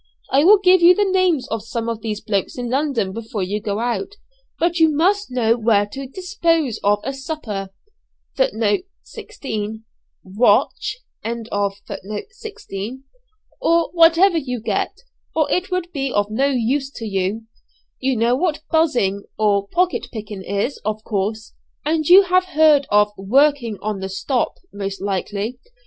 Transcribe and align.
I 0.31 0.43
will 0.43 0.57
give 0.57 0.81
you 0.81 0.95
the 0.95 1.05
names 1.05 1.47
of 1.49 1.61
some 1.61 1.87
of 1.87 2.01
these 2.01 2.21
blokes 2.21 2.57
in 2.57 2.71
London 2.71 3.13
before 3.13 3.43
you 3.43 3.61
go 3.61 3.79
out. 3.79 4.13
You 4.73 4.89
must 4.91 5.29
know 5.29 5.55
where 5.55 5.85
to 5.85 6.07
dispose 6.07 6.79
of 6.83 7.01
a 7.03 7.13
'super,' 7.13 7.69
or 8.39 8.49
whatever 14.01 14.37
you 14.39 14.59
get, 14.59 14.97
or 15.35 15.51
it 15.51 15.69
would 15.69 15.91
be 15.91 16.11
of 16.11 16.31
no 16.31 16.47
use 16.47 16.89
to 16.95 17.05
you. 17.05 17.43
You 17.99 18.17
know 18.17 18.35
what 18.35 18.63
'buzzing,' 18.71 19.25
or 19.37 19.67
pocket 19.67 20.07
picking 20.11 20.41
is, 20.41 20.79
of 20.83 21.03
course; 21.03 21.53
and 21.85 22.07
you 22.07 22.23
have 22.23 22.45
heard 22.45 22.87
of 22.89 23.11
working 23.19 23.77
on 23.83 23.99
the 23.99 24.09
'stop,' 24.09 24.57
most 24.73 24.99
likely. 24.99 25.59